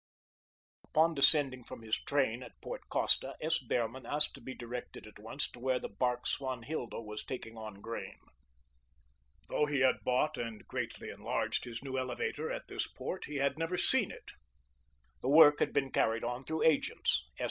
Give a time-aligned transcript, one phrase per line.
[0.83, 3.59] Upon descending from his train at Port Costa, S.
[3.59, 7.81] Behrman asked to be directed at once to where the bark "Swanhilda" was taking on
[7.81, 8.17] grain.
[9.47, 13.59] Though he had bought and greatly enlarged his new elevator at this port, he had
[13.59, 14.31] never seen it.
[15.21, 17.39] The work had been carried on through agents, S.